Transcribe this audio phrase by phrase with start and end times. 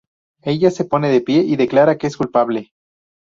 [0.41, 2.71] Ella se pone de pie y declara que es culpable.